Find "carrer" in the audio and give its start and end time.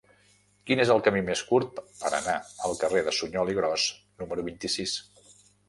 2.81-3.05